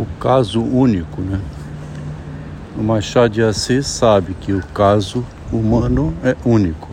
o 0.00 0.06
caso 0.18 0.62
único, 0.62 1.20
né? 1.20 1.38
O 2.76 2.82
Machado 2.82 3.34
de 3.34 3.42
Assis 3.42 3.86
sabe 3.86 4.34
que 4.34 4.52
o 4.52 4.64
caso 4.68 5.26
humano 5.52 6.16
é 6.24 6.34
único. 6.44 6.88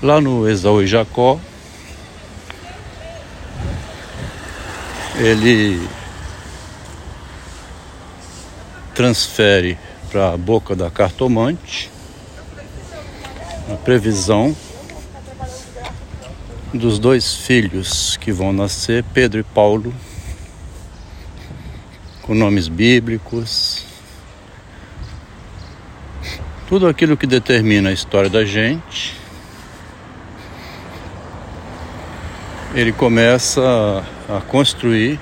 Lá 0.00 0.20
no 0.20 0.48
Esaú 0.48 0.82
e 0.82 0.86
Jacó, 0.86 1.40
ele 5.16 5.88
transfere 8.94 9.76
para 10.08 10.34
a 10.34 10.36
boca 10.36 10.76
da 10.76 10.88
cartomante 10.90 11.90
a 13.72 13.74
previsão 13.74 14.54
dos 16.72 16.98
dois 16.98 17.34
filhos 17.34 18.16
que 18.18 18.30
vão 18.30 18.52
nascer, 18.52 19.02
Pedro 19.14 19.40
e 19.40 19.42
Paulo, 19.42 19.94
com 22.22 22.34
nomes 22.34 22.68
bíblicos. 22.68 23.86
Tudo 26.68 26.86
aquilo 26.86 27.16
que 27.16 27.26
determina 27.26 27.88
a 27.88 27.92
história 27.92 28.28
da 28.28 28.44
gente. 28.44 29.16
Ele 32.74 32.92
começa 32.92 34.04
a 34.28 34.40
construir 34.42 35.18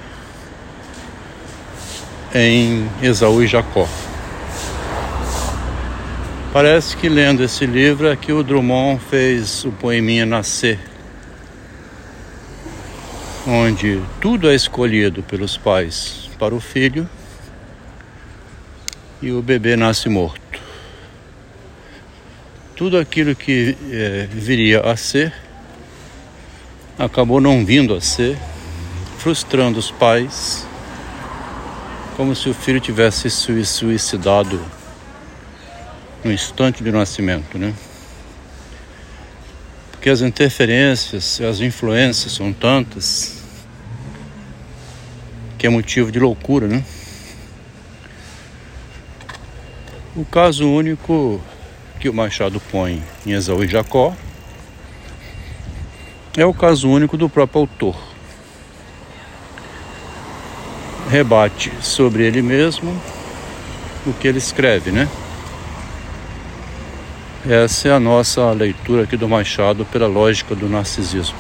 em 2.34 2.90
Esaú 3.00 3.44
e 3.44 3.46
Jacó. 3.46 3.88
Parece 6.52 6.96
que 6.96 7.08
lendo 7.08 7.44
esse 7.44 7.64
livro 7.66 8.08
é 8.08 8.16
que 8.16 8.32
o 8.32 8.42
Drummond 8.42 9.00
fez 9.08 9.64
o 9.64 9.70
poeminha 9.70 10.26
Nascer 10.26 10.95
onde 13.46 14.02
tudo 14.20 14.50
é 14.50 14.54
escolhido 14.54 15.22
pelos 15.22 15.56
pais 15.56 16.28
para 16.38 16.54
o 16.54 16.60
filho 16.60 17.08
e 19.22 19.30
o 19.30 19.40
bebê 19.40 19.76
nasce 19.76 20.08
morto. 20.08 20.60
Tudo 22.74 22.98
aquilo 22.98 23.34
que 23.34 23.76
é, 23.90 24.28
viria 24.30 24.80
a 24.80 24.96
ser 24.96 25.32
acabou 26.98 27.40
não 27.40 27.64
vindo 27.64 27.94
a 27.94 28.00
ser, 28.00 28.36
frustrando 29.18 29.78
os 29.78 29.90
pais, 29.90 30.66
como 32.16 32.34
se 32.34 32.48
o 32.48 32.54
filho 32.54 32.80
tivesse 32.80 33.30
se 33.30 33.64
suicidado 33.64 34.60
no 36.24 36.32
instante 36.32 36.82
do 36.82 36.90
nascimento, 36.90 37.58
né? 37.58 37.74
Porque 40.06 40.12
as 40.12 40.20
interferências, 40.20 41.40
as 41.40 41.58
influências 41.58 42.30
são 42.30 42.52
tantas 42.52 43.42
que 45.58 45.66
é 45.66 45.68
motivo 45.68 46.12
de 46.12 46.20
loucura, 46.20 46.68
né? 46.68 46.84
O 50.14 50.24
caso 50.24 50.70
único 50.70 51.42
que 51.98 52.08
o 52.08 52.14
Machado 52.14 52.62
põe 52.70 53.02
em 53.26 53.32
Esaú 53.32 53.64
e 53.64 53.66
Jacó 53.66 54.14
é 56.36 56.46
o 56.46 56.54
caso 56.54 56.88
único 56.88 57.16
do 57.16 57.28
próprio 57.28 57.62
autor. 57.62 57.96
Rebate 61.10 61.72
sobre 61.82 62.22
ele 62.22 62.42
mesmo 62.42 62.96
o 64.06 64.12
que 64.12 64.28
ele 64.28 64.38
escreve, 64.38 64.92
né? 64.92 65.08
Essa 67.48 67.90
é 67.90 67.92
a 67.92 68.00
nossa 68.00 68.50
leitura 68.50 69.04
aqui 69.04 69.16
do 69.16 69.28
Machado 69.28 69.84
pela 69.84 70.08
lógica 70.08 70.52
do 70.52 70.68
narcisismo. 70.68 71.38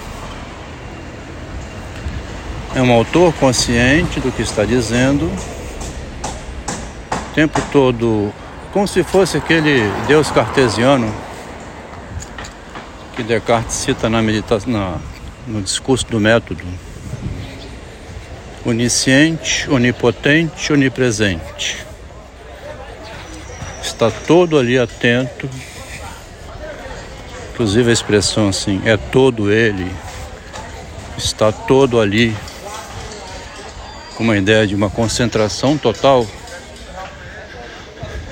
É 2.76 2.80
um 2.80 2.92
autor 2.92 3.34
consciente 3.34 4.20
do 4.20 4.30
que 4.30 4.40
está 4.40 4.64
dizendo, 4.64 5.24
o 5.24 7.34
tempo 7.34 7.60
todo, 7.72 8.32
como 8.72 8.86
se 8.86 9.02
fosse 9.02 9.36
aquele 9.36 9.80
Deus 10.06 10.30
cartesiano 10.30 11.12
que 13.16 13.24
Descartes 13.24 13.74
cita 13.74 14.08
na 14.08 14.22
meditação, 14.22 14.72
na, 14.72 14.98
no 15.44 15.60
discurso 15.60 16.06
do 16.06 16.20
método. 16.20 16.62
Onisciente, 18.64 19.68
onipotente, 19.68 20.72
onipresente. 20.72 21.84
Está 23.82 24.08
todo 24.08 24.56
ali 24.56 24.78
atento. 24.78 25.50
Inclusive 27.56 27.88
a 27.88 27.92
expressão 27.94 28.50
assim, 28.50 28.82
é 28.84 28.98
todo 28.98 29.50
ele, 29.50 29.90
está 31.16 31.50
todo 31.50 31.98
ali 31.98 32.36
com 34.14 34.24
uma 34.24 34.36
ideia 34.36 34.66
de 34.66 34.74
uma 34.74 34.90
concentração 34.90 35.78
total, 35.78 36.26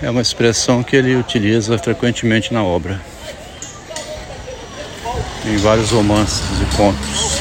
é 0.03 0.11
uma 0.11 0.21
expressão 0.21 0.83
que 0.83 0.95
ele 0.95 1.17
utiliza 1.17 1.79
frequentemente 1.79 2.53
na 2.53 2.63
obra, 2.63 3.01
em 5.47 5.57
vários 5.57 5.91
romances 5.91 6.45
e 6.61 6.77
contos. 6.77 7.41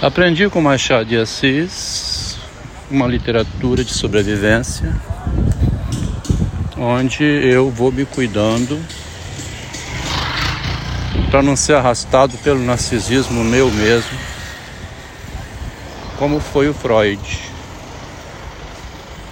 Aprendi 0.00 0.48
com 0.48 0.62
Machado 0.62 1.04
de 1.04 1.18
Assis 1.18 2.38
uma 2.90 3.06
literatura 3.06 3.84
de 3.84 3.92
sobrevivência, 3.92 4.98
onde 6.74 7.22
eu 7.22 7.70
vou 7.70 7.92
me 7.92 8.06
cuidando 8.06 8.82
para 11.30 11.42
não 11.42 11.56
ser 11.56 11.74
arrastado 11.74 12.36
pelo 12.38 12.60
narcisismo 12.60 13.44
meu 13.44 13.70
mesmo 13.70 14.18
como 16.18 16.40
foi 16.40 16.68
o 16.68 16.74
Freud, 16.74 17.20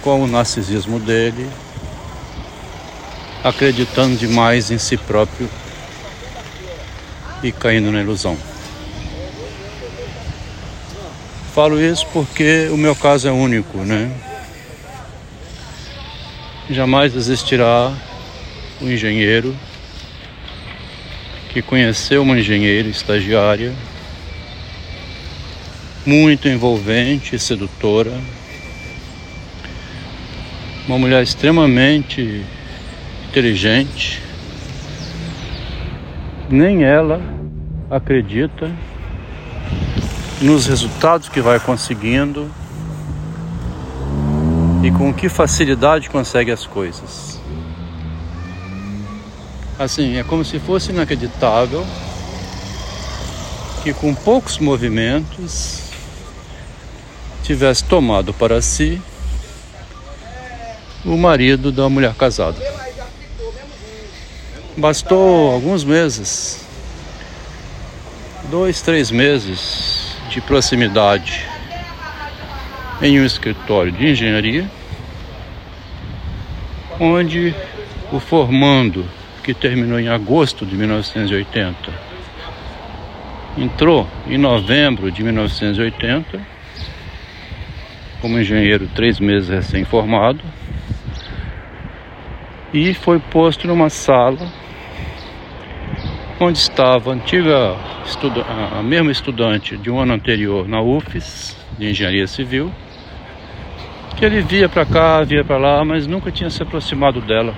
com 0.01 0.23
o 0.23 0.27
narcisismo 0.27 1.01
dele, 1.01 1.49
acreditando 3.43 4.15
demais 4.15 4.71
em 4.71 4.77
si 4.77 4.95
próprio 4.95 5.49
e 7.43 7.51
caindo 7.51 7.91
na 7.91 7.99
ilusão. 7.99 8.37
Falo 11.53 11.81
isso 11.81 12.07
porque 12.13 12.69
o 12.71 12.77
meu 12.77 12.95
caso 12.95 13.27
é 13.27 13.31
único, 13.31 13.79
né? 13.79 14.09
Jamais 16.69 17.13
existirá 17.15 17.91
um 18.81 18.89
engenheiro 18.89 19.53
que 21.57 21.61
conheceu 21.63 22.21
uma 22.21 22.37
engenheira 22.37 22.87
estagiária 22.87 23.73
muito 26.05 26.47
envolvente 26.47 27.35
e 27.35 27.39
sedutora. 27.39 28.13
Uma 30.87 30.99
mulher 30.99 31.23
extremamente 31.23 32.45
inteligente. 33.27 34.21
Nem 36.47 36.83
ela 36.83 37.19
acredita 37.89 38.71
nos 40.39 40.67
resultados 40.67 41.27
que 41.27 41.41
vai 41.41 41.59
conseguindo 41.59 42.51
e 44.83 44.91
com 44.91 45.11
que 45.11 45.27
facilidade 45.27 46.07
consegue 46.07 46.51
as 46.51 46.67
coisas. 46.67 47.26
Assim, 49.79 50.17
é 50.17 50.23
como 50.23 50.43
se 50.43 50.59
fosse 50.59 50.91
inacreditável 50.91 51.85
que 53.83 53.93
com 53.93 54.13
poucos 54.13 54.57
movimentos 54.57 55.83
tivesse 57.43 57.83
tomado 57.83 58.33
para 58.33 58.61
si 58.61 59.01
o 61.05 61.15
marido 61.15 61.71
da 61.71 61.87
mulher 61.87 62.13
casada. 62.15 62.57
Bastou 64.75 65.51
alguns 65.51 65.83
meses, 65.83 66.65
dois, 68.49 68.81
três 68.81 69.09
meses 69.09 70.15
de 70.29 70.41
proximidade 70.41 71.47
em 73.01 73.21
um 73.21 73.25
escritório 73.25 73.91
de 73.91 74.09
engenharia, 74.09 74.69
onde 76.99 77.55
o 78.11 78.19
formando, 78.19 79.07
que 79.47 79.53
terminou 79.53 79.97
em 79.97 80.09
agosto 80.09 80.65
de 80.65 80.75
1980, 80.75 81.89
entrou 83.57 84.05
em 84.27 84.37
novembro 84.37 85.09
de 85.09 85.23
1980 85.23 86.41
como 88.19 88.37
engenheiro 88.37 88.89
três 88.93 89.21
meses 89.21 89.47
recém-formado 89.47 90.41
e 92.73 92.93
foi 92.93 93.19
posto 93.19 93.69
numa 93.69 93.89
sala 93.89 94.51
onde 96.41 96.57
estava 96.57 97.11
a 97.11 97.13
antiga 97.13 97.73
a 98.77 98.83
mesma 98.83 99.13
estudante 99.13 99.77
de 99.77 99.89
um 99.89 99.97
ano 99.97 100.11
anterior 100.11 100.67
na 100.67 100.81
UFES 100.81 101.55
de 101.79 101.89
engenharia 101.89 102.27
civil 102.27 102.69
que 104.17 104.25
ele 104.25 104.41
via 104.41 104.67
para 104.67 104.85
cá, 104.85 105.23
via 105.23 105.45
para 105.45 105.57
lá, 105.57 105.85
mas 105.85 106.05
nunca 106.05 106.31
tinha 106.31 106.49
se 106.49 106.61
aproximado 106.61 107.21
dela. 107.21 107.55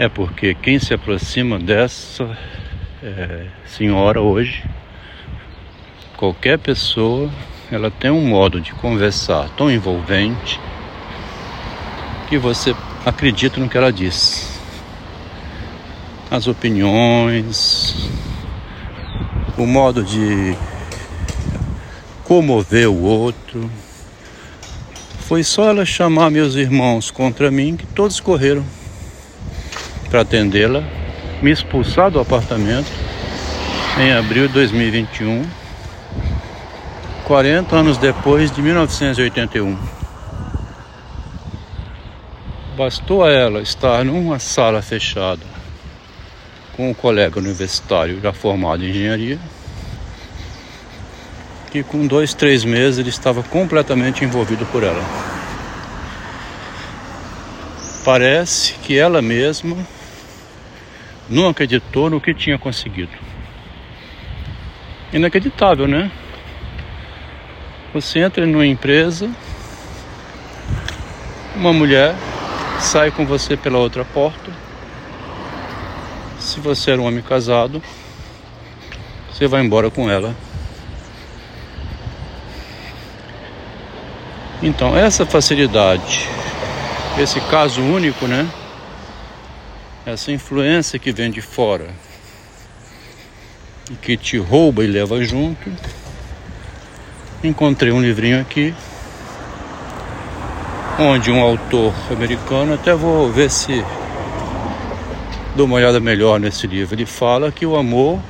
É 0.00 0.08
porque 0.08 0.54
quem 0.54 0.78
se 0.78 0.94
aproxima 0.94 1.58
dessa 1.58 2.34
é, 3.02 3.48
senhora 3.66 4.18
hoje, 4.18 4.64
qualquer 6.16 6.58
pessoa, 6.58 7.30
ela 7.70 7.90
tem 7.90 8.10
um 8.10 8.26
modo 8.26 8.62
de 8.62 8.72
conversar 8.72 9.50
tão 9.58 9.70
envolvente 9.70 10.58
que 12.30 12.38
você 12.38 12.74
acredita 13.04 13.60
no 13.60 13.68
que 13.68 13.76
ela 13.76 13.92
diz. 13.92 14.58
As 16.30 16.46
opiniões, 16.46 18.08
o 19.58 19.66
modo 19.66 20.02
de 20.02 20.56
comover 22.24 22.88
o 22.88 23.02
outro. 23.02 23.70
Foi 25.28 25.44
só 25.44 25.68
ela 25.68 25.84
chamar 25.84 26.30
meus 26.30 26.54
irmãos 26.54 27.10
contra 27.10 27.50
mim 27.50 27.76
que 27.76 27.84
todos 27.84 28.18
correram 28.18 28.64
para 30.10 30.22
atendê-la, 30.22 30.82
me 31.40 31.52
expulsar 31.52 32.10
do 32.10 32.18
apartamento 32.18 32.90
em 33.98 34.12
abril 34.12 34.48
de 34.48 34.54
2021, 34.54 35.44
40 37.24 37.76
anos 37.76 37.96
depois 37.96 38.50
de 38.50 38.60
1981. 38.60 39.78
Bastou 42.76 43.24
a 43.24 43.30
ela 43.30 43.60
estar 43.60 44.04
numa 44.04 44.38
sala 44.38 44.82
fechada 44.82 45.42
com 46.76 46.90
um 46.90 46.94
colega 46.94 47.38
universitário 47.38 48.20
já 48.20 48.32
formado 48.32 48.84
em 48.84 48.90
engenharia, 48.90 49.38
que 51.70 51.84
com 51.84 52.06
dois, 52.06 52.34
três 52.34 52.64
meses 52.64 52.98
ele 52.98 53.10
estava 53.10 53.42
completamente 53.44 54.24
envolvido 54.24 54.66
por 54.66 54.82
ela. 54.82 55.04
Parece 58.02 58.72
que 58.82 58.98
ela 58.98 59.20
mesma 59.20 59.76
não 61.30 61.48
acreditou 61.48 62.10
no 62.10 62.20
que 62.20 62.34
tinha 62.34 62.58
conseguido. 62.58 63.12
Inacreditável, 65.12 65.86
né? 65.86 66.10
Você 67.94 68.18
entra 68.18 68.44
numa 68.44 68.66
empresa, 68.66 69.30
uma 71.54 71.72
mulher 71.72 72.14
sai 72.80 73.10
com 73.10 73.24
você 73.24 73.56
pela 73.56 73.78
outra 73.78 74.04
porta. 74.04 74.50
Se 76.38 76.58
você 76.58 76.92
era 76.92 77.00
um 77.00 77.06
homem 77.06 77.22
casado, 77.22 77.82
você 79.30 79.46
vai 79.46 79.62
embora 79.62 79.90
com 79.90 80.10
ela. 80.10 80.34
Então, 84.62 84.96
essa 84.96 85.24
facilidade, 85.24 86.28
esse 87.18 87.40
caso 87.42 87.80
único, 87.80 88.26
né? 88.26 88.46
Essa 90.12 90.32
influência 90.32 90.98
que 90.98 91.12
vem 91.12 91.30
de 91.30 91.40
fora 91.40 91.88
e 93.88 93.94
que 93.94 94.16
te 94.16 94.38
rouba 94.38 94.82
e 94.82 94.88
leva 94.88 95.22
junto. 95.22 95.70
Encontrei 97.44 97.92
um 97.92 98.02
livrinho 98.02 98.40
aqui 98.40 98.74
onde 100.98 101.30
um 101.30 101.40
autor 101.40 101.94
americano, 102.10 102.74
até 102.74 102.92
vou 102.92 103.30
ver 103.30 103.50
se 103.50 103.84
dou 105.54 105.64
uma 105.66 105.76
olhada 105.76 106.00
melhor 106.00 106.40
nesse 106.40 106.66
livro. 106.66 106.96
Ele 106.96 107.06
fala 107.06 107.52
que 107.52 107.64
o 107.64 107.76
amor, 107.76 108.20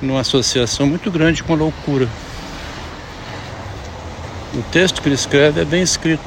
numa 0.00 0.20
associação 0.20 0.86
muito 0.86 1.10
grande 1.10 1.42
com 1.42 1.52
a 1.52 1.56
loucura. 1.56 2.08
O 4.54 4.62
texto 4.70 5.02
que 5.02 5.08
ele 5.08 5.16
escreve 5.16 5.60
é 5.60 5.64
bem 5.64 5.82
escrito, 5.82 6.22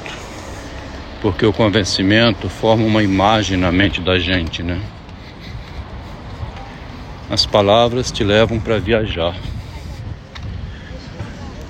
porque 1.23 1.45
o 1.45 1.53
convencimento 1.53 2.49
forma 2.49 2.83
uma 2.83 3.01
imagem 3.01 3.57
na 3.57 3.71
mente 3.71 4.01
da 4.01 4.19
gente, 4.19 4.61
né? 4.61 4.77
As 7.29 7.45
palavras 7.45 8.11
te 8.11 8.25
levam 8.25 8.59
para 8.59 8.77
viajar. 8.77 9.33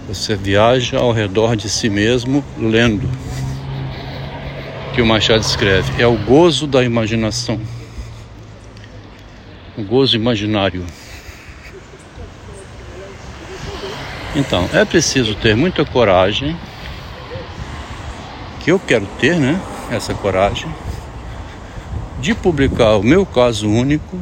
Você 0.07 0.35
viaja 0.35 0.97
ao 0.97 1.11
redor 1.11 1.55
de 1.55 1.69
si 1.69 1.88
mesmo 1.88 2.44
lendo. 2.57 3.07
Que 4.95 5.03
o 5.03 5.05
Machado 5.05 5.41
escreve. 5.41 6.01
É 6.01 6.07
o 6.07 6.17
gozo 6.17 6.65
da 6.65 6.83
imaginação. 6.83 7.61
O 9.77 9.83
gozo 9.83 10.15
imaginário. 10.15 10.83
Então, 14.35 14.67
é 14.73 14.83
preciso 14.83 15.35
ter 15.35 15.56
muita 15.56 15.85
coragem. 15.85 16.57
Que 18.63 18.71
eu 18.71 18.80
quero 18.80 19.06
ter, 19.19 19.38
né? 19.38 19.60
Essa 19.92 20.13
coragem. 20.13 20.74
De 22.19 22.33
publicar 22.33 22.98
o 22.98 23.04
meu 23.04 23.25
caso 23.25 23.69
único. 23.69 24.18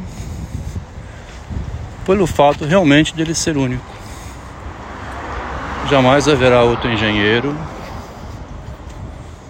Pelo 2.06 2.26
fato 2.26 2.66
realmente 2.66 3.14
dele 3.16 3.36
ser 3.36 3.58
único 3.58 4.02
jamais 5.92 6.26
haverá 6.30 6.64
outro 6.64 6.90
engenheiro 6.90 7.54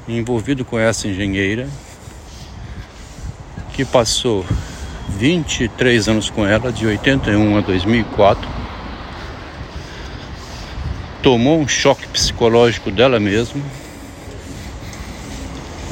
envolvido 0.10 0.66
com 0.66 0.80
essa 0.80 1.08
engenheira 1.08 1.70
que 3.74 3.86
passou 3.86 4.44
23 5.08 6.08
anos 6.08 6.32
com 6.32 6.44
ela, 6.44 6.72
de 6.72 6.88
81 6.88 7.58
a 7.60 7.62
2004. 7.62 8.50
Tomou 11.22 11.60
um 11.60 11.68
choque 11.68 12.08
psicológico 12.08 12.90
dela 12.90 13.20
mesma, 13.20 13.62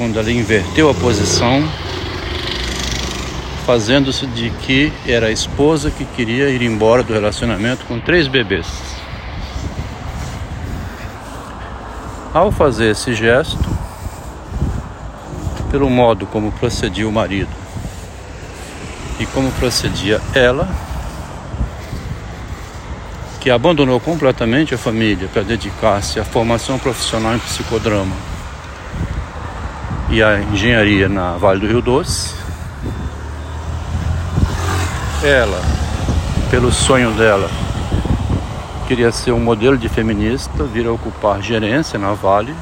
quando 0.00 0.18
ela 0.18 0.32
inverteu 0.32 0.88
a 0.88 0.94
posição, 0.94 1.62
fazendo-se 3.66 4.26
de 4.28 4.48
que 4.48 4.90
era 5.06 5.26
a 5.26 5.30
esposa 5.30 5.90
que 5.90 6.06
queria 6.06 6.48
ir 6.48 6.62
embora 6.62 7.02
do 7.02 7.12
relacionamento 7.12 7.84
com 7.84 8.00
três 8.00 8.26
bebês. 8.26 8.66
Ao 12.32 12.50
fazer 12.50 12.92
esse 12.92 13.12
gesto, 13.12 13.58
pelo 15.70 15.90
modo 15.90 16.24
como 16.24 16.50
procedia 16.52 17.06
o 17.06 17.12
marido 17.12 17.54
e 19.18 19.26
como 19.26 19.52
procedia 19.52 20.18
ela, 20.34 20.66
que 23.38 23.50
abandonou 23.50 24.00
completamente 24.00 24.74
a 24.74 24.78
família 24.78 25.28
para 25.28 25.42
dedicar-se 25.42 26.18
à 26.18 26.24
formação 26.24 26.78
profissional 26.78 27.34
em 27.34 27.38
psicodrama 27.40 28.29
e 30.10 30.20
à 30.22 30.40
engenharia 30.40 31.08
na 31.08 31.36
Vale 31.36 31.60
do 31.60 31.66
Rio 31.68 31.80
Doce. 31.80 32.34
Ela, 35.22 35.62
pelo 36.50 36.72
sonho 36.72 37.12
dela, 37.12 37.48
queria 38.88 39.12
ser 39.12 39.30
um 39.30 39.38
modelo 39.38 39.78
de 39.78 39.88
feminista, 39.88 40.64
vir 40.64 40.86
a 40.86 40.92
ocupar 40.92 41.40
gerência 41.40 41.96
na 41.96 42.12
Vale. 42.12 42.54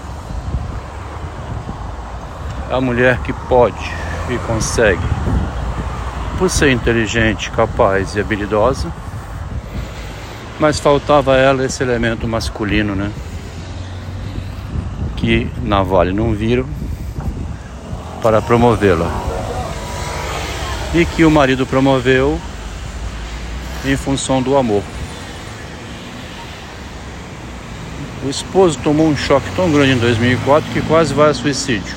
A 2.70 2.80
mulher 2.82 3.18
que 3.20 3.32
pode 3.32 3.92
e 4.28 4.36
consegue, 4.46 5.00
por 6.38 6.50
ser 6.50 6.70
inteligente, 6.70 7.50
capaz 7.50 8.14
e 8.14 8.20
habilidosa, 8.20 8.92
mas 10.60 10.78
faltava 10.78 11.32
a 11.32 11.36
ela 11.38 11.64
esse 11.64 11.82
elemento 11.82 12.28
masculino, 12.28 12.94
né? 12.94 13.10
Que 15.16 15.50
na 15.62 15.82
Vale 15.82 16.12
não 16.12 16.34
viram 16.34 16.77
para 18.22 18.42
promovê-la. 18.42 19.10
E 20.94 21.04
que 21.04 21.24
o 21.24 21.30
marido 21.30 21.66
promoveu 21.66 22.40
em 23.84 23.96
função 23.96 24.42
do 24.42 24.56
amor. 24.56 24.82
O 28.24 28.28
esposo 28.28 28.78
tomou 28.82 29.06
um 29.06 29.16
choque 29.16 29.48
tão 29.54 29.70
grande 29.70 29.92
em 29.92 29.98
2004 29.98 30.70
que 30.72 30.80
quase 30.82 31.14
vai 31.14 31.30
a 31.30 31.34
suicídio. 31.34 31.96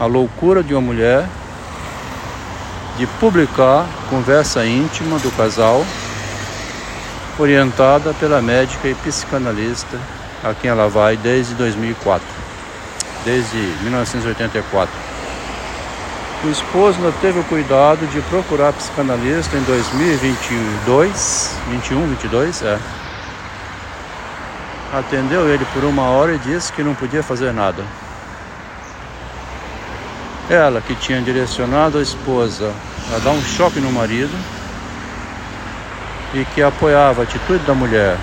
A 0.00 0.06
loucura 0.06 0.62
de 0.62 0.74
uma 0.74 0.80
mulher 0.80 1.28
de 2.98 3.06
publicar 3.18 3.86
conversa 4.08 4.64
íntima 4.66 5.18
do 5.18 5.30
casal, 5.36 5.84
orientada 7.38 8.14
pela 8.14 8.40
médica 8.40 8.88
e 8.88 8.94
psicanalista 8.94 9.98
a 10.42 10.54
quem 10.54 10.70
ela 10.70 10.88
vai 10.88 11.16
desde 11.16 11.54
2004, 11.54 12.26
desde 13.24 13.56
1984. 13.82 14.94
O 16.44 16.50
esposo 16.50 16.98
ainda 16.98 17.12
teve 17.20 17.38
o 17.38 17.44
cuidado 17.44 18.06
de 18.08 18.20
procurar 18.22 18.72
psicanalista 18.74 19.56
em 19.56 19.62
2022, 19.62 21.56
21, 21.70 22.06
22, 22.08 22.62
é 22.62 22.78
atendeu 24.92 25.48
ele 25.48 25.64
por 25.72 25.84
uma 25.84 26.02
hora 26.02 26.34
e 26.34 26.38
disse 26.38 26.72
que 26.72 26.82
não 26.82 26.94
podia 26.94 27.22
fazer 27.22 27.52
nada. 27.52 27.82
Ela, 30.48 30.80
que 30.80 30.94
tinha 30.94 31.20
direcionado 31.20 31.98
a 31.98 32.02
esposa 32.02 32.72
a 33.14 33.18
dar 33.18 33.30
um 33.30 33.42
choque 33.42 33.80
no 33.80 33.90
marido 33.90 34.36
e 36.34 36.44
que 36.44 36.62
apoiava 36.62 37.22
a 37.22 37.24
atitude 37.24 37.64
da 37.64 37.74
mulher 37.74 38.16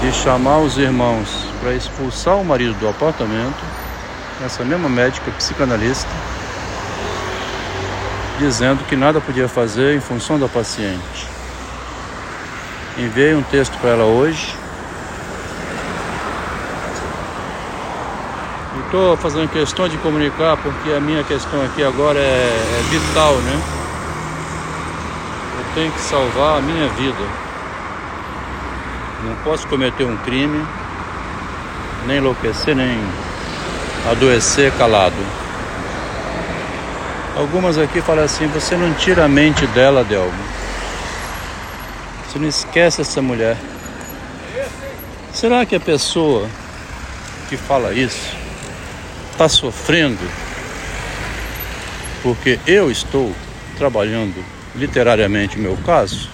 de 0.00 0.12
chamar 0.12 0.58
os 0.58 0.76
irmãos 0.76 1.51
para 1.62 1.74
expulsar 1.74 2.36
o 2.36 2.44
marido 2.44 2.74
do 2.80 2.88
apartamento, 2.88 3.64
essa 4.44 4.64
mesma 4.64 4.88
médica 4.88 5.30
psicanalista 5.30 6.10
dizendo 8.38 8.84
que 8.88 8.96
nada 8.96 9.20
podia 9.20 9.46
fazer 9.46 9.94
em 9.94 10.00
função 10.00 10.40
da 10.40 10.48
paciente. 10.48 11.28
Enviei 12.98 13.36
um 13.36 13.42
texto 13.44 13.78
para 13.78 13.90
ela 13.90 14.04
hoje. 14.04 14.56
Estou 18.84 19.16
fazendo 19.16 19.48
questão 19.48 19.88
de 19.88 19.96
comunicar 19.98 20.56
porque 20.56 20.90
a 20.90 21.00
minha 21.00 21.22
questão 21.22 21.64
aqui 21.64 21.84
agora 21.84 22.18
é, 22.18 22.22
é 22.22 22.82
vital, 22.90 23.34
né? 23.36 23.62
Eu 25.58 25.74
tenho 25.74 25.92
que 25.92 26.00
salvar 26.00 26.58
a 26.58 26.60
minha 26.60 26.88
vida. 26.88 27.24
Não 29.24 29.36
posso 29.44 29.68
cometer 29.68 30.04
um 30.04 30.16
crime, 30.16 30.66
nem 32.06 32.18
enlouquecer, 32.18 32.74
nem 32.74 32.98
adoecer 34.10 34.72
calado. 34.72 35.16
Algumas 37.36 37.78
aqui 37.78 38.00
falam 38.00 38.24
assim: 38.24 38.46
você 38.48 38.76
não 38.76 38.92
tira 38.94 39.24
a 39.24 39.28
mente 39.28 39.66
dela, 39.68 40.04
Delmo. 40.04 40.32
Você 42.26 42.38
não 42.38 42.48
esquece 42.48 43.00
essa 43.00 43.22
mulher. 43.22 43.56
Será 45.32 45.64
que 45.64 45.74
a 45.74 45.80
pessoa 45.80 46.48
que 47.48 47.56
fala 47.56 47.92
isso 47.92 48.36
está 49.32 49.48
sofrendo 49.48 50.20
porque 52.22 52.58
eu 52.66 52.90
estou 52.90 53.34
trabalhando 53.76 54.44
literariamente 54.74 55.58
o 55.58 55.60
meu 55.60 55.76
caso? 55.84 56.30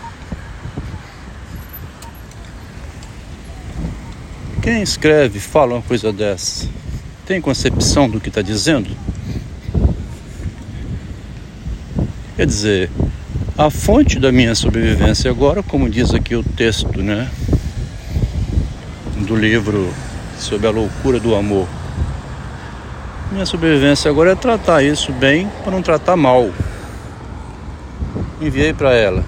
Quem 4.68 4.82
escreve, 4.82 5.40
fala 5.40 5.76
uma 5.76 5.82
coisa 5.82 6.12
dessa, 6.12 6.68
tem 7.25 7.40
concepção 7.40 8.06
do 8.06 8.20
que 8.20 8.28
está 8.28 8.42
dizendo? 8.42 8.90
Quer 12.37 12.46
dizer, 12.46 12.90
a 13.56 13.70
fonte 13.70 14.18
da 14.18 14.30
minha 14.30 14.54
sobrevivência 14.54 15.30
agora, 15.30 15.62
como 15.62 15.88
diz 15.88 16.12
aqui 16.12 16.37
o 16.37 16.44
texto, 16.44 17.02
né, 17.02 17.30
do 19.26 19.34
livro 19.34 19.90
sobre 20.38 20.66
a 20.66 20.70
loucura 20.70 21.18
do 21.18 21.34
amor. 21.34 21.66
Minha 23.32 23.46
sobrevivência 23.46 24.10
agora 24.10 24.32
é 24.32 24.34
tratar 24.34 24.82
isso 24.82 25.12
bem 25.12 25.50
para 25.64 25.72
não 25.72 25.80
tratar 25.80 26.14
mal. 26.14 26.50
Enviei 28.38 28.75
para 28.75 28.92
ela. 28.92 29.25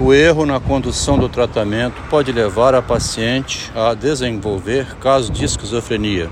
O 0.00 0.14
erro 0.14 0.46
na 0.46 0.60
condução 0.60 1.18
do 1.18 1.28
tratamento 1.28 2.00
pode 2.08 2.32
levar 2.32 2.74
a 2.74 2.80
paciente 2.80 3.70
a 3.74 3.94
desenvolver 3.94 4.96
caso 5.00 5.30
de 5.30 5.44
esquizofrenia, 5.44 6.30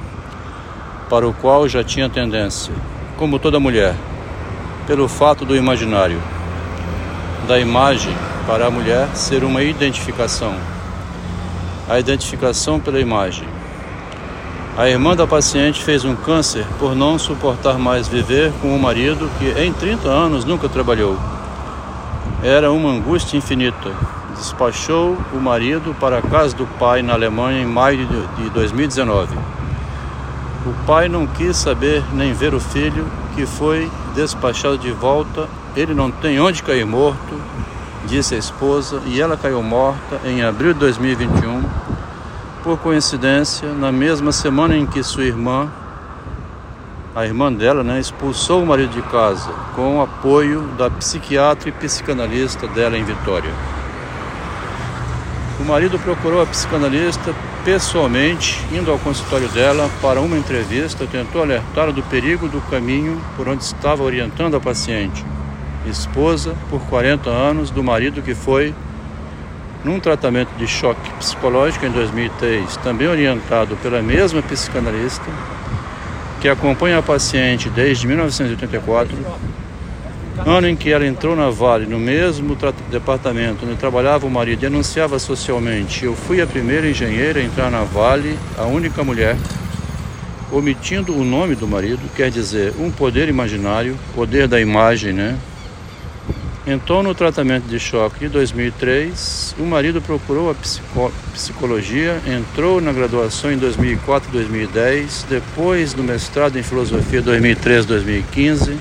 para 1.11 1.27
o 1.27 1.35
qual 1.35 1.69
já 1.69 1.83
tinha 1.83 2.09
tendência, 2.09 2.73
como 3.19 3.39
toda 3.39 3.61
mulher 3.61 3.95
pelo 4.87 5.09
fato 5.09 5.45
do 5.45 5.57
imaginário, 5.57 6.23
da 7.49 7.59
imagem 7.59 8.17
para 8.47 8.67
a 8.67 8.71
mulher 8.71 9.09
ser 9.15 9.43
uma 9.43 9.63
identificação, 9.63 10.55
a 11.89 11.99
identificação 11.99 12.79
pela 12.79 13.01
imagem. 13.01 13.49
A 14.79 14.89
irmã 14.89 15.17
da 15.17 15.27
paciente 15.27 15.83
fez 15.83 16.05
um 16.05 16.15
câncer 16.15 16.65
por 16.79 16.95
não 16.95 17.19
suportar 17.19 17.79
mais 17.79 18.07
viver 18.07 18.53
com 18.63 18.69
um 18.69 18.79
marido 18.79 19.29
que 19.39 19.61
em 19.61 19.73
30 19.73 20.09
anos 20.09 20.45
nunca 20.45 20.69
trabalhou. 20.69 21.36
Era 22.47 22.71
uma 22.71 22.91
angústia 22.91 23.37
infinita. 23.37 23.91
Despachou 24.37 25.19
o 25.33 25.41
marido 25.41 25.93
para 25.99 26.19
a 26.19 26.23
casa 26.23 26.55
do 26.55 26.65
pai 26.79 27.03
na 27.03 27.13
Alemanha 27.13 27.61
em 27.61 27.67
maio 27.67 28.07
de 28.37 28.51
2019. 28.51 29.37
O 30.65 30.73
pai 30.87 31.09
não 31.09 31.27
quis 31.27 31.57
saber 31.57 32.05
nem 32.13 32.33
ver 32.33 32.55
o 32.55 32.61
filho, 32.61 33.05
que 33.35 33.45
foi 33.45 33.91
despachado 34.15 34.79
de 34.79 34.93
volta. 34.93 35.49
Ele 35.75 35.93
não 35.93 36.09
tem 36.09 36.39
onde 36.39 36.63
cair 36.63 36.87
morto, 36.87 37.35
disse 38.05 38.37
a 38.37 38.39
esposa, 38.39 39.03
e 39.07 39.21
ela 39.21 39.37
caiu 39.37 39.61
morta 39.61 40.21
em 40.25 40.45
abril 40.45 40.73
de 40.73 40.79
2021. 40.79 41.65
Por 42.63 42.79
coincidência, 42.79 43.73
na 43.73 43.91
mesma 43.91 44.31
semana 44.31 44.77
em 44.77 44.87
que 44.87 45.03
sua 45.03 45.25
irmã, 45.25 45.69
a 47.17 47.25
irmã 47.25 47.51
dela, 47.51 47.83
né, 47.83 47.99
expulsou 47.99 48.63
o 48.63 48.67
marido 48.67 48.91
de 48.91 49.01
casa, 49.01 49.51
com 49.75 49.97
o 49.97 50.03
apoio 50.03 50.61
da 50.77 50.91
psiquiatra 50.91 51.71
e 51.71 51.73
psicanalista 51.73 52.69
dela 52.69 52.99
em 52.99 53.05
Vitória. 53.05 53.51
O 55.59 55.65
marido 55.65 55.99
procurou 55.99 56.43
a 56.43 56.47
psicanalista 56.47 57.35
pessoalmente, 57.65 58.63
indo 58.71 58.91
ao 58.91 58.99
consultório 58.99 59.49
dela 59.49 59.89
para 60.03 60.21
uma 60.21 60.37
entrevista, 60.37 61.07
tentou 61.07 61.41
alertar 61.41 61.91
do 61.91 62.03
perigo 62.03 62.51
do 62.51 62.61
caminho 62.61 63.19
por 63.35 63.49
onde 63.49 63.65
estava 63.65 64.03
orientando 64.03 64.55
a 64.55 64.61
paciente. 64.61 65.25
Esposa, 65.87 66.55
por 66.69 66.83
40 66.83 67.31
anos, 67.31 67.71
do 67.71 67.83
marido 67.83 68.21
que 68.21 68.35
foi 68.35 68.75
num 69.83 69.99
tratamento 69.99 70.51
de 70.59 70.67
choque 70.67 71.11
psicológico 71.13 71.87
em 71.87 71.91
2003, 71.91 72.77
também 72.79 73.09
orientado 73.09 73.75
pela 73.77 74.03
mesma 74.03 74.43
psicanalista, 74.43 75.25
que 76.41 76.49
acompanha 76.49 76.99
a 76.99 77.03
paciente 77.03 77.69
desde 77.71 78.07
1984 78.07 79.17
Ano 80.45 80.69
em 80.69 80.77
que 80.77 80.91
ela 80.91 81.07
entrou 81.07 81.35
na 81.35 81.49
Vale, 81.49 81.87
no 81.87 81.99
mesmo 81.99 82.57
departamento 82.91 83.65
onde 83.65 83.77
trabalhava 83.77 84.27
o 84.27 84.31
marido 84.31 84.67
anunciava 84.67 85.19
socialmente: 85.19 86.05
Eu 86.05 86.15
fui 86.15 86.43
a 86.43 86.47
primeira 86.47 86.89
engenheira 86.89 87.41
a 87.41 87.43
entrar 87.43 87.71
na 87.71 87.85
Vale, 87.85 88.39
a 88.59 88.65
única 88.65 89.03
mulher, 89.03 89.37
omitindo 90.53 91.17
o 91.17 91.25
nome 91.25 91.55
do 91.55 91.67
marido, 91.67 92.01
quer 92.15 92.31
dizer, 92.31 92.75
um 92.79 92.91
poder 92.91 93.29
imaginário, 93.29 93.97
poder 94.15 94.47
da 94.47 94.61
imagem, 94.61 95.13
né? 95.13 95.37
Então, 96.67 97.01
no 97.01 97.15
tratamento 97.15 97.69
de 97.69 97.79
choque 97.79 98.21
de 98.21 98.29
2003, 98.29 99.55
o 99.57 99.65
marido 99.65 100.03
procurou 100.03 100.51
a 100.51 100.55
psico 100.55 101.13
psicologia, 101.33 102.21
entrou 102.27 102.81
na 102.81 102.93
graduação 102.93 103.53
em 103.53 103.57
2004 103.57 104.33
2010, 104.33 105.27
depois 105.29 105.95
no 105.95 106.03
mestrado 106.03 106.59
em 106.59 106.65
filosofia 106.65 107.23
2013-2015 107.23 108.77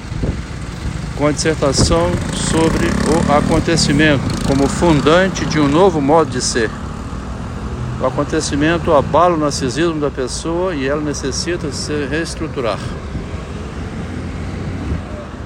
com 1.15 1.27
a 1.27 1.31
dissertação 1.31 2.11
sobre 2.33 2.87
o 2.87 3.31
acontecimento 3.31 4.23
como 4.45 4.67
fundante 4.67 5.45
de 5.45 5.59
um 5.59 5.67
novo 5.67 6.01
modo 6.01 6.29
de 6.29 6.41
ser. 6.41 6.69
O 8.01 8.05
acontecimento 8.05 8.93
abala 8.93 9.35
o 9.35 9.37
narcisismo 9.37 9.99
da 9.99 10.11
pessoa 10.11 10.75
e 10.75 10.87
ela 10.87 11.01
necessita 11.01 11.71
se 11.71 11.93
reestruturar. 12.05 12.79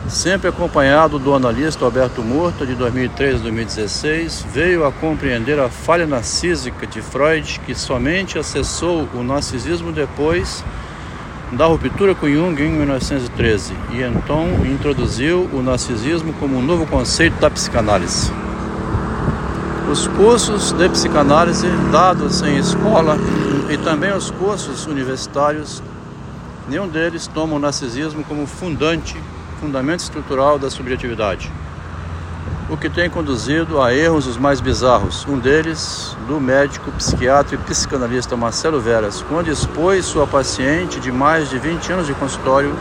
Sempre 0.09 0.49
acompanhado 0.49 1.19
do 1.19 1.35
analista 1.35 1.85
Alberto 1.85 2.23
Murta, 2.23 2.65
de 2.65 2.73
2003 2.73 3.35
a 3.35 3.43
2016, 3.43 4.43
veio 4.51 4.83
a 4.83 4.91
compreender 4.91 5.59
a 5.59 5.69
falha 5.69 6.07
narcísica 6.07 6.87
de 6.87 6.99
Freud, 6.99 7.61
que 7.63 7.75
somente 7.75 8.39
acessou 8.39 9.07
o 9.13 9.21
narcisismo 9.21 9.91
depois 9.91 10.63
da 11.51 11.67
ruptura 11.67 12.15
com 12.15 12.27
Jung 12.27 12.59
em 12.59 12.71
1913 12.71 13.75
e 13.91 14.01
então 14.01 14.47
introduziu 14.65 15.47
o 15.53 15.61
narcisismo 15.61 16.33
como 16.33 16.57
um 16.57 16.61
novo 16.61 16.87
conceito 16.87 17.39
da 17.39 17.49
psicanálise. 17.51 18.31
Os 19.91 20.07
cursos 20.07 20.71
de 20.71 20.89
psicanálise 20.89 21.67
dados 21.91 22.41
em 22.41 22.57
escola 22.57 23.15
e 23.69 23.77
também 23.77 24.11
os 24.11 24.31
cursos 24.31 24.87
universitários, 24.87 25.83
nenhum 26.67 26.87
deles 26.87 27.27
toma 27.27 27.55
o 27.55 27.59
narcisismo 27.59 28.23
como 28.23 28.47
fundante, 28.47 29.15
fundamento 29.59 29.99
estrutural 29.99 30.57
da 30.57 30.69
subjetividade 30.69 31.51
o 32.69 32.77
que 32.77 32.87
tem 32.87 33.09
conduzido 33.09 33.81
a 33.81 33.93
erros 33.93 34.27
os 34.27 34.37
mais 34.37 34.61
bizarros. 34.61 35.25
Um 35.27 35.39
deles, 35.39 36.15
do 36.27 36.39
médico, 36.39 36.91
psiquiatra 36.91 37.55
e 37.55 37.57
psicanalista 37.57 38.37
Marcelo 38.37 38.79
Veras, 38.79 39.25
quando 39.27 39.47
expôs 39.47 40.05
sua 40.05 40.27
paciente 40.27 40.99
de 40.99 41.11
mais 41.11 41.49
de 41.49 41.57
20 41.57 41.93
anos 41.93 42.07
de 42.07 42.13
consultório 42.13 42.75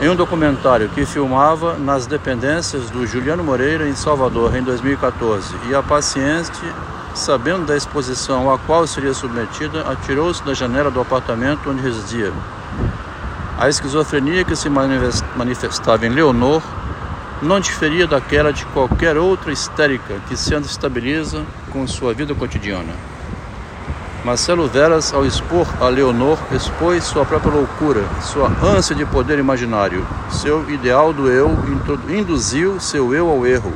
em 0.00 0.08
um 0.08 0.16
documentário 0.16 0.88
que 0.88 1.04
filmava 1.04 1.74
nas 1.74 2.06
dependências 2.06 2.88
do 2.90 3.06
Juliano 3.06 3.44
Moreira 3.44 3.86
em 3.86 3.94
Salvador 3.94 4.56
em 4.56 4.62
2014. 4.62 5.54
E 5.68 5.74
a 5.74 5.82
paciente, 5.82 6.60
sabendo 7.14 7.66
da 7.66 7.76
exposição 7.76 8.50
a 8.50 8.58
qual 8.58 8.86
seria 8.86 9.12
submetida, 9.12 9.82
atirou-se 9.82 10.42
da 10.42 10.54
janela 10.54 10.90
do 10.90 11.00
apartamento 11.00 11.68
onde 11.68 11.82
residia. 11.82 12.32
A 13.56 13.68
esquizofrenia 13.68 14.44
que 14.44 14.56
se 14.56 14.68
manifestava 14.68 16.04
em 16.06 16.10
Leonor 16.10 16.60
não 17.40 17.60
diferia 17.60 18.06
daquela 18.06 18.52
de 18.52 18.64
qualquer 18.66 19.16
outra 19.16 19.52
histérica 19.52 20.16
que 20.28 20.36
se 20.36 20.54
estabiliza 20.54 21.44
com 21.70 21.86
sua 21.86 22.12
vida 22.12 22.34
cotidiana. 22.34 22.92
Marcelo 24.24 24.66
Veras, 24.66 25.12
ao 25.12 25.24
expor 25.24 25.66
a 25.80 25.88
Leonor, 25.88 26.38
expôs 26.50 27.04
sua 27.04 27.26
própria 27.26 27.52
loucura, 27.52 28.02
sua 28.22 28.48
ânsia 28.62 28.96
de 28.96 29.04
poder 29.04 29.38
imaginário, 29.38 30.04
seu 30.30 30.68
ideal 30.70 31.12
do 31.12 31.30
eu, 31.30 31.50
induziu 32.08 32.80
seu 32.80 33.14
eu 33.14 33.28
ao 33.28 33.46
erro, 33.46 33.72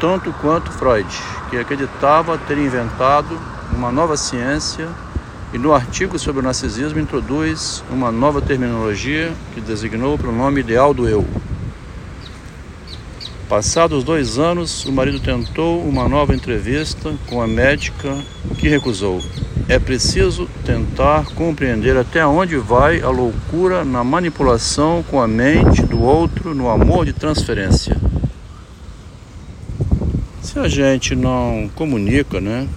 tanto 0.00 0.32
quanto 0.42 0.72
Freud, 0.72 1.08
que 1.48 1.56
acreditava 1.56 2.36
ter 2.36 2.58
inventado 2.58 3.38
uma 3.72 3.92
nova 3.92 4.16
ciência 4.16 4.88
e 5.52 5.58
no 5.58 5.72
artigo 5.72 6.18
sobre 6.18 6.40
o 6.40 6.44
narcisismo 6.44 7.00
introduz 7.00 7.82
uma 7.90 8.12
nova 8.12 8.40
terminologia 8.42 9.32
que 9.54 9.60
designou 9.60 10.18
para 10.18 10.28
o 10.28 10.36
nome 10.36 10.60
ideal 10.60 10.92
do 10.92 11.08
eu. 11.08 11.24
Passados 13.48 14.04
dois 14.04 14.38
anos, 14.38 14.84
o 14.84 14.92
marido 14.92 15.18
tentou 15.20 15.82
uma 15.82 16.06
nova 16.06 16.34
entrevista 16.34 17.14
com 17.26 17.40
a 17.40 17.46
médica 17.46 18.14
que 18.58 18.68
recusou. 18.68 19.22
É 19.66 19.78
preciso 19.78 20.46
tentar 20.66 21.24
compreender 21.34 21.96
até 21.96 22.26
onde 22.26 22.58
vai 22.58 23.00
a 23.00 23.08
loucura 23.08 23.86
na 23.86 24.04
manipulação 24.04 25.02
com 25.10 25.18
a 25.20 25.26
mente 25.26 25.82
do 25.82 26.02
outro 26.02 26.54
no 26.54 26.68
amor 26.68 27.06
de 27.06 27.14
transferência. 27.14 27.96
Se 30.42 30.58
a 30.58 30.68
gente 30.68 31.16
não 31.16 31.70
comunica, 31.74 32.42
né? 32.42 32.68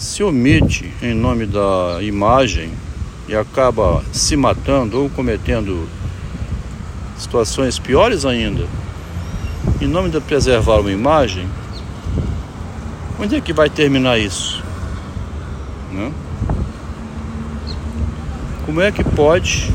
Se 0.00 0.22
omite 0.22 0.90
em 1.02 1.12
nome 1.12 1.44
da 1.44 1.98
imagem 2.00 2.72
e 3.28 3.36
acaba 3.36 4.02
se 4.10 4.34
matando 4.34 5.02
ou 5.02 5.10
cometendo 5.10 5.86
situações 7.18 7.78
piores 7.78 8.24
ainda, 8.24 8.64
em 9.78 9.86
nome 9.86 10.08
de 10.08 10.18
preservar 10.18 10.80
uma 10.80 10.90
imagem, 10.90 11.46
onde 13.20 13.36
é 13.36 13.42
que 13.42 13.52
vai 13.52 13.68
terminar 13.68 14.18
isso? 14.18 14.64
Né? 15.92 16.10
Como 18.64 18.80
é 18.80 18.90
que 18.90 19.04
pode 19.04 19.70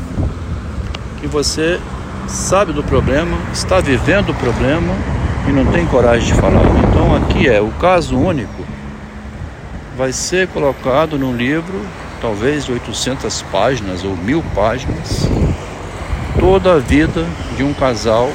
que 1.20 1.28
você 1.28 1.80
sabe 2.26 2.72
do 2.72 2.82
problema, 2.82 3.38
está 3.52 3.78
vivendo 3.78 4.30
o 4.30 4.34
problema 4.34 4.92
e 5.48 5.52
não 5.52 5.64
tem 5.66 5.86
coragem 5.86 6.34
de 6.34 6.40
falar? 6.40 6.66
Então 6.88 7.14
aqui 7.14 7.46
é 7.46 7.60
o 7.60 7.70
caso 7.78 8.18
único. 8.18 8.65
Vai 9.96 10.12
ser 10.12 10.46
colocado 10.48 11.18
num 11.18 11.34
livro, 11.34 11.80
talvez 12.20 12.68
800 12.68 13.40
páginas 13.50 14.04
ou 14.04 14.14
mil 14.14 14.44
páginas, 14.54 15.26
toda 16.38 16.74
a 16.74 16.78
vida 16.78 17.24
de 17.56 17.64
um 17.64 17.72
casal 17.72 18.30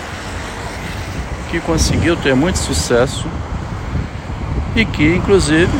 que 1.52 1.60
conseguiu 1.60 2.18
ter 2.18 2.36
muito 2.36 2.58
sucesso 2.58 3.28
e 4.76 4.84
que, 4.84 5.16
inclusive, 5.16 5.72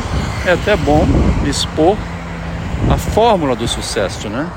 é 0.46 0.52
até 0.52 0.76
bom 0.76 1.04
expor 1.48 1.96
a 2.88 2.96
fórmula 2.96 3.56
do 3.56 3.66
sucesso, 3.66 4.28
né? 4.28 4.48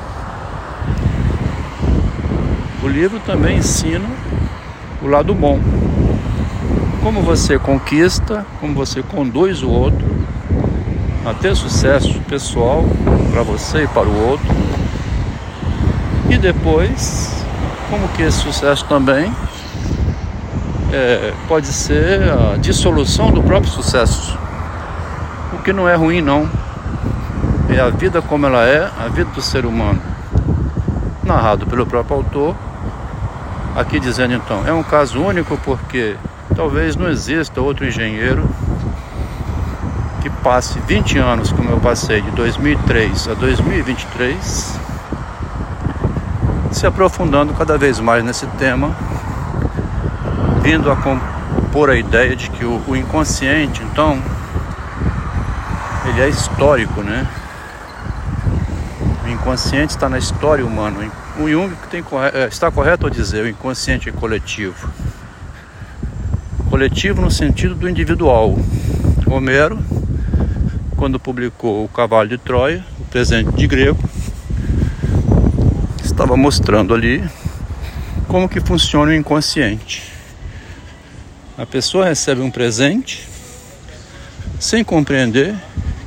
O 2.83 2.87
livro 2.87 3.19
também 3.25 3.57
ensina 3.57 4.07
o 5.01 5.07
lado 5.07 5.33
bom. 5.33 5.59
Como 7.01 7.23
você 7.23 7.57
conquista, 7.57 8.45
como 8.59 8.75
você 8.75 9.01
conduz 9.01 9.63
o 9.63 9.71
outro 9.71 10.24
a 11.25 11.33
ter 11.33 11.55
sucesso 11.55 12.19
pessoal 12.21 12.85
para 13.31 13.41
você 13.41 13.83
e 13.83 13.87
para 13.87 14.07
o 14.07 14.29
outro. 14.29 14.45
E 16.29 16.37
depois, 16.37 17.43
como 17.89 18.07
que 18.09 18.21
esse 18.21 18.39
sucesso 18.39 18.85
também 18.85 19.33
é, 20.93 21.33
pode 21.47 21.67
ser 21.67 22.21
a 22.31 22.57
dissolução 22.57 23.31
do 23.31 23.41
próprio 23.41 23.71
sucesso. 23.71 24.37
O 25.53 25.63
que 25.63 25.73
não 25.73 25.89
é 25.89 25.95
ruim, 25.95 26.21
não. 26.21 26.49
É 27.69 27.79
a 27.79 27.89
vida 27.89 28.21
como 28.21 28.45
ela 28.45 28.63
é, 28.63 28.89
a 28.97 29.07
vida 29.07 29.31
do 29.31 29.41
ser 29.41 29.65
humano. 29.65 29.99
Narrado 31.23 31.65
pelo 31.65 31.85
próprio 31.87 32.17
autor. 32.17 32.55
Aqui 33.75 33.99
dizendo 33.99 34.33
então, 34.33 34.63
é 34.65 34.71
um 34.71 34.83
caso 34.83 35.19
único 35.19 35.57
porque 35.57 36.15
talvez 36.55 36.95
não 36.95 37.09
exista 37.09 37.59
outro 37.59 37.85
engenheiro 37.85 38.47
que 40.25 40.29
passe 40.41 40.79
20 40.79 41.19
anos 41.19 41.51
como 41.51 41.69
eu 41.69 41.79
passei 41.79 42.19
de 42.19 42.31
2003 42.31 43.27
a 43.27 43.33
2023 43.35 44.79
se 46.71 46.87
aprofundando 46.87 47.53
cada 47.53 47.77
vez 47.77 47.99
mais 47.99 48.23
nesse 48.23 48.47
tema 48.57 48.95
vindo 50.65 50.91
a 50.91 50.95
compor 50.95 51.91
a 51.91 51.95
ideia 51.95 52.35
de 52.35 52.49
que 52.49 52.65
o, 52.65 52.81
o 52.87 52.95
inconsciente, 52.95 53.83
então, 53.83 54.19
ele 56.09 56.21
é 56.21 56.27
histórico, 56.27 57.03
né? 57.03 57.27
O 59.23 59.29
inconsciente 59.29 59.93
está 59.93 60.09
na 60.09 60.17
história 60.17 60.65
humana. 60.65 61.07
O 61.37 61.47
Jung 61.47 61.71
tem, 61.91 62.03
é, 62.33 62.47
está 62.47 62.71
correto 62.71 63.05
ao 63.05 63.11
dizer 63.11 63.43
o 63.43 63.47
inconsciente 63.47 64.09
é 64.09 64.11
coletivo. 64.11 64.89
Coletivo 66.67 67.21
no 67.21 67.29
sentido 67.29 67.75
do 67.75 67.87
individual. 67.87 68.57
Homero, 69.27 69.77
quando 71.05 71.19
publicou 71.19 71.85
o 71.85 71.87
Cavalo 71.87 72.27
de 72.27 72.35
Troia, 72.35 72.83
o 72.99 73.05
presente 73.05 73.51
de 73.51 73.67
grego, 73.67 73.99
estava 76.03 76.35
mostrando 76.35 76.95
ali 76.95 77.23
como 78.27 78.49
que 78.49 78.59
funciona 78.59 79.11
o 79.11 79.13
inconsciente. 79.13 80.01
A 81.55 81.63
pessoa 81.63 82.05
recebe 82.05 82.41
um 82.41 82.49
presente 82.49 83.23
sem 84.59 84.83
compreender 84.83 85.53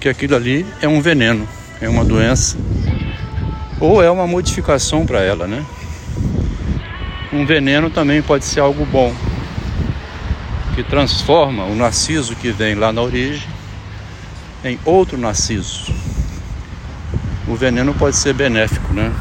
que 0.01 0.09
aquilo 0.09 0.35
ali 0.35 0.67
é 0.83 0.89
um 0.89 1.01
veneno, 1.01 1.49
é 1.81 1.89
uma 1.89 2.05
doença 2.05 2.59
ou 3.79 4.03
é 4.03 4.11
uma 4.11 4.27
modificação 4.27 5.07
para 5.07 5.21
ela, 5.21 5.47
né? 5.47 5.65
Um 7.33 7.47
veneno 7.47 7.89
também 7.89 8.21
pode 8.21 8.45
ser 8.45 8.59
algo 8.59 8.85
bom, 8.85 9.15
que 10.75 10.83
transforma 10.83 11.67
o 11.67 11.77
narciso 11.77 12.35
que 12.35 12.51
vem 12.51 12.75
lá 12.75 12.93
na 12.93 13.01
origem 13.01 13.58
em 14.65 14.79
outro 14.85 15.17
narciso. 15.17 15.93
O 17.47 17.55
veneno 17.55 17.95
pode 17.95 18.17
ser 18.17 18.35
benéfico, 18.35 18.93
né? 18.93 19.13